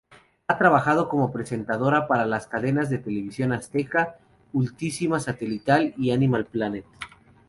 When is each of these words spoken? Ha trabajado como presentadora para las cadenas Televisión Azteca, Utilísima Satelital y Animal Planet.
Ha 0.47 0.57
trabajado 0.57 1.07
como 1.07 1.31
presentadora 1.31 2.07
para 2.07 2.25
las 2.25 2.47
cadenas 2.47 2.89
Televisión 2.89 3.53
Azteca, 3.53 4.17
Utilísima 4.51 5.19
Satelital 5.19 5.93
y 5.95 6.09
Animal 6.09 6.47
Planet. 6.47 6.85